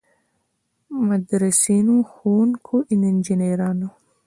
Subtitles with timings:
[1.07, 3.89] مدرسینو، ښوونکو، انجنیرانو.